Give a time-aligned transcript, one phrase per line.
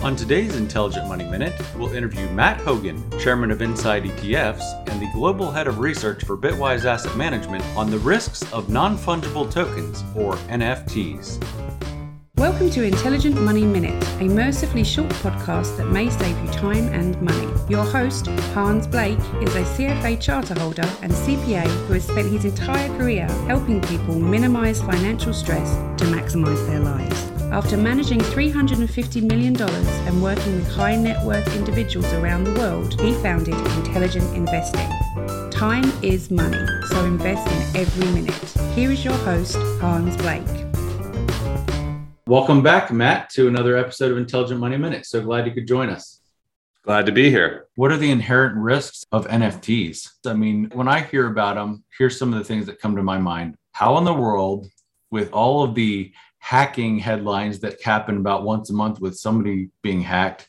[0.00, 5.10] On today's Intelligent Money Minute, we'll interview Matt Hougan, chairman of Inside ETFs and the
[5.12, 10.04] global head of research for Bitwise Asset Management, on the risks of non fungible tokens,
[10.14, 11.44] or NFTs.
[12.36, 17.20] Welcome to Intelligent Money Minute, a mercifully short podcast that may save you time and
[17.20, 17.52] money.
[17.68, 22.44] Your host, Hans Blake, is a CFA charter holder and CPA who has spent his
[22.44, 27.37] entire career helping people minimize financial stress to maximize their lives.
[27.58, 33.12] After managing $350 million and working with high net worth individuals around the world, he
[33.14, 34.88] founded Intelligent Investing.
[35.50, 38.32] Time is money, so invest in every minute.
[38.76, 40.46] Here is your host, Hans Blake.
[42.28, 45.04] Welcome back, Matt, to another episode of Intelligent Money Minute.
[45.04, 46.20] So glad you could join us.
[46.84, 47.66] Glad to be here.
[47.74, 50.10] What are the inherent risks of NFTs?
[50.24, 53.02] I mean, when I hear about them, here's some of the things that come to
[53.02, 53.56] my mind.
[53.72, 54.68] How in the world,
[55.10, 60.00] with all of the hacking headlines that happen about once a month with somebody being
[60.00, 60.48] hacked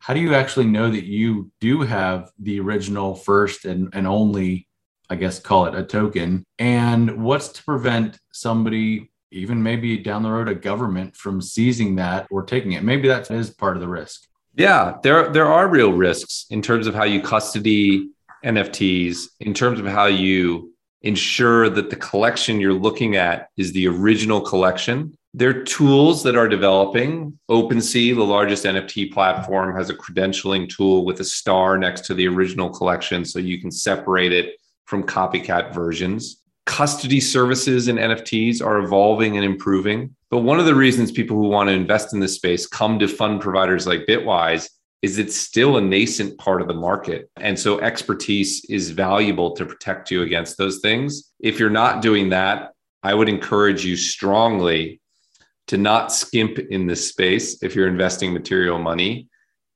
[0.00, 4.66] how do you actually know that you do have the original first and, and only
[5.10, 6.44] i guess call it a token?
[6.58, 12.26] And what's to prevent somebody even maybe down the road a government from seizing that
[12.30, 12.82] or taking it?
[12.82, 14.26] Maybe that is part of the risk.
[14.56, 18.10] Yeah there there are real risks in terms of how you custody
[18.44, 23.86] nfts in terms of how you ensure that the collection you're looking at is the
[23.86, 27.38] original collection there are tools that are developing.
[27.48, 32.26] OpenSea, the largest NFT platform, has a credentialing tool with a star next to the
[32.26, 34.56] original collection so you can separate it
[34.86, 36.42] from copycat versions.
[36.66, 40.16] Custody services in NFTs are evolving and improving.
[40.30, 43.06] But one of the reasons people who want to invest in this space come to
[43.06, 44.68] fund providers like Bitwise
[45.02, 47.30] is it's still a nascent part of the market.
[47.36, 51.32] And so expertise is valuable to protect you against those things.
[51.40, 55.00] If you're not doing that, I would encourage you strongly
[55.68, 59.28] to not skimp in this space if you're investing material money.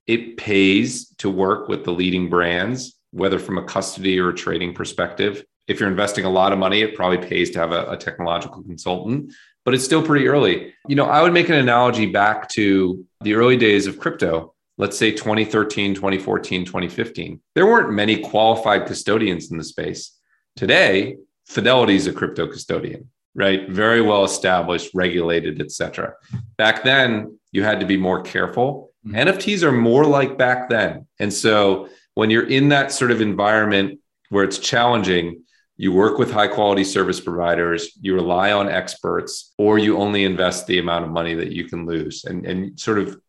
[0.05, 4.73] It pays to work with the leading brands, whether from a custody or a trading
[4.73, 5.43] perspective.
[5.67, 8.61] If you're investing a lot of money, it probably pays to have a, a technological
[8.61, 10.73] consultant, but it's still pretty early.
[10.87, 14.97] You know, I would make an analogy back to the early days of crypto let's
[14.97, 20.17] say 2013, 2014, 2015, there weren't many qualified custodians in the space.
[20.55, 23.69] Today, Fidelity is a crypto custodian right?
[23.69, 26.13] Very well established, regulated, etc.
[26.57, 28.91] Back then, you had to be more careful.
[29.05, 29.15] Mm-hmm.
[29.15, 31.05] NFTs are more like back then.
[31.19, 33.99] And so when you're in that sort of environment
[34.29, 35.43] where it's challenging,
[35.77, 40.65] you work with high quality service providers, you rely on experts, or you only invest
[40.67, 42.23] the amount of money that you can lose.
[42.23, 43.19] And, and sort of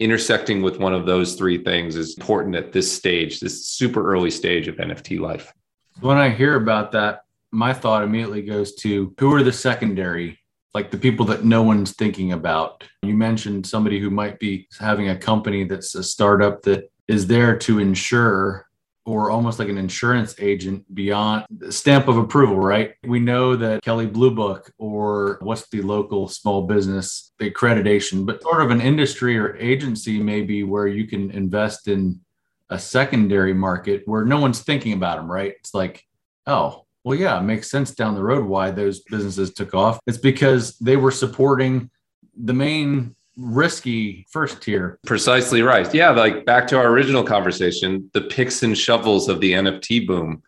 [0.00, 4.30] intersecting with one of those three things is important at this stage, this super early
[4.30, 5.52] stage of NFT life.
[6.00, 10.38] When I hear about that, my thought immediately goes to who are the secondary
[10.74, 12.84] like the people that no one's thinking about.
[13.02, 17.56] You mentioned somebody who might be having a company that's a startup that is there
[17.58, 18.66] to ensure
[19.08, 22.92] or almost like an insurance agent beyond the stamp of approval, right?
[23.04, 28.42] We know that Kelley Blue Book or what's the local small business the accreditation, but
[28.42, 32.20] sort of an industry or agency maybe where you can invest in
[32.68, 35.54] a secondary market where no one's thinking about them, right?
[35.58, 36.04] It's like,
[36.46, 39.98] oh, well, yeah, it makes sense down the road why those businesses took off.
[40.06, 41.90] It's because they were supporting
[42.36, 44.98] the main risky first tier.
[45.06, 45.92] Precisely right.
[45.94, 50.42] Yeah, like back to our original conversation, the picks and shovels of the NFT boom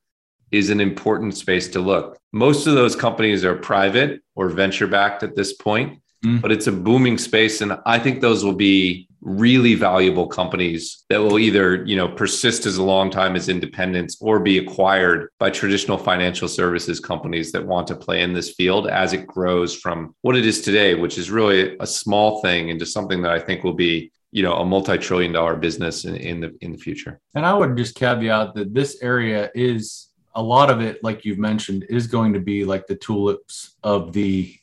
[0.51, 2.19] is an important space to look.
[2.33, 6.41] Most of those companies are private or venture backed at this point, mm.
[6.41, 11.19] but it's a booming space and I think those will be really valuable companies that
[11.19, 15.51] will either you know persist as a long time as independents or be acquired by
[15.51, 20.15] traditional financial services companies that want to play in this field as it grows from
[20.23, 23.63] what it is today which is really a small thing into something that i think
[23.63, 27.21] will be you know a multi-trillion dollar business in, in the in the future.
[27.35, 31.39] And i would just caveat that this area is a lot of it like you've
[31.39, 34.55] mentioned is going to be like the tulips of the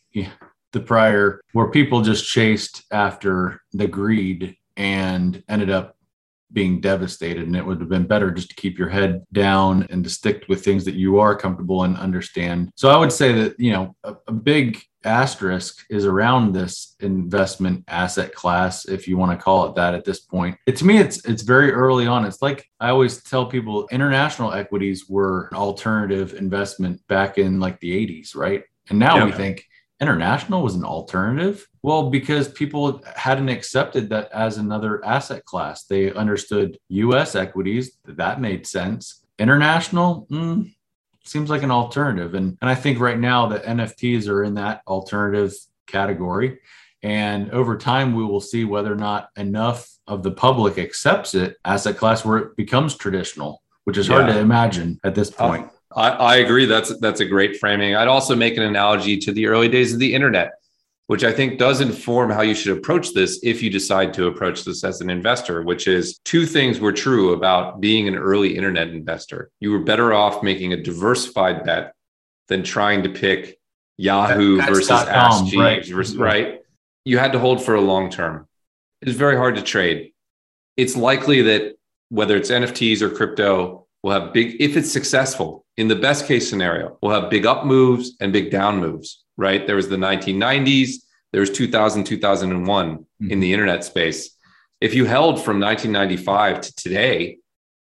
[0.73, 5.97] the prior where people just chased after the greed and ended up
[6.51, 7.45] being devastated.
[7.45, 10.45] And it would have been better just to keep your head down and to stick
[10.47, 12.71] with things that you are comfortable and understand.
[12.75, 17.83] So i would say that you know a, a big asterisk is around this investment
[17.87, 20.57] asset class if you want to call it that at this point.
[20.65, 22.25] It, to me it's it's very early on.
[22.25, 27.79] It's like i always tell people international equities were an alternative investment back in like
[27.79, 28.63] the 80s right?
[28.89, 29.25] And now yeah.
[29.25, 29.65] we think
[29.99, 31.67] international was an alternative?
[31.81, 35.85] Well, because people hadn't accepted that as another asset class.
[35.85, 39.23] They understood US equities, that made sense.
[39.39, 40.73] International, mm,
[41.23, 42.35] seems like an alternative.
[42.35, 45.53] And, and I think right now that NFTs are in that alternative
[45.87, 46.59] category.
[47.03, 51.57] And over time, we will see whether or not enough of the public accepts it
[51.65, 55.69] asset class where it becomes traditional, which is hard to imagine at this point.
[55.97, 56.67] I, I agree.
[56.67, 57.95] That's that's a great framing.
[57.95, 60.51] I'd also make an analogy to the early days of the internet,
[61.07, 64.63] which I think does inform how you should approach this if you decide to approach
[64.63, 68.89] this as an investor, which is two things were true about being an early internet
[68.89, 69.49] investor.
[69.59, 71.93] You were better off making a diversified bet
[72.47, 73.57] than trying to pick
[73.97, 75.87] Yahoo Pets versus Ask Jeeves right.
[75.87, 76.61] versus right.
[77.05, 78.47] You had to hold for a long term.
[79.01, 80.11] It's very hard to trade.
[80.75, 81.75] It's likely that
[82.09, 86.49] whether it's NFTs or crypto, we'll have big, if it's successful, in the best case
[86.49, 89.65] scenario, we'll have big up moves and big down moves, right?
[89.65, 90.95] There was the 1990s,
[91.31, 94.35] there was 2000, 2001 in the internet space.
[94.81, 97.37] If you held from 1995 to today,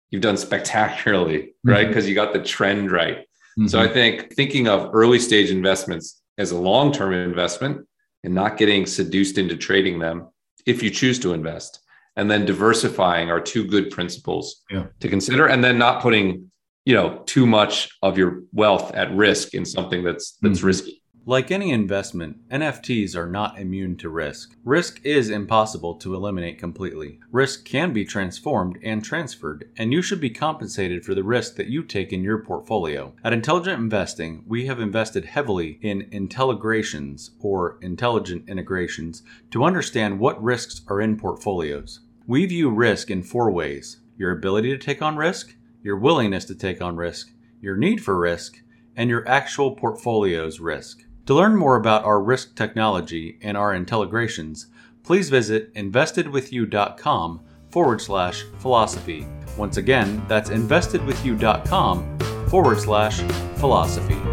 [0.09, 1.85] you've done spectacularly, right?
[1.85, 1.89] Mhm.
[1.89, 3.25] Because you got the trend right.
[3.67, 3.81] So Mhm.
[3.81, 7.85] I think thinking of early stage investments as a long term investment
[8.23, 10.27] and not getting seduced into trading them
[10.65, 11.79] if you choose to invest,
[12.15, 14.85] and then diversifying are two good principles Yeah.
[15.01, 16.51] to consider, and then not putting
[16.85, 20.63] you know too much of your wealth at risk in something that's that's Mhm.
[20.65, 20.99] risky.
[21.25, 24.57] Like any investment, NFTs are not immune to risk.
[24.65, 27.17] Risk is impossible to eliminate completely.
[27.31, 31.67] Risk can be transformed and transferred, and you should be compensated for the risk that
[31.67, 33.13] you take in your portfolio.
[33.23, 40.43] At Intelligent Investing, we have invested heavily in intelligrations or intelligent integrations to understand what
[40.43, 42.01] risks are in portfolios.
[42.27, 46.55] We view risk in four ways your ability to take on risk, your willingness to
[46.55, 47.31] take on risk,
[47.61, 48.61] your need for risk,
[48.95, 51.03] and your actual portfolio's risk.
[51.25, 54.67] To learn more about our risk technology and our integrations,
[55.03, 59.25] please visit investedwithyou.com forward slash philosophy.
[59.57, 63.21] Once again, that's investedwithyou.com forward slash
[63.57, 64.32] philosophy.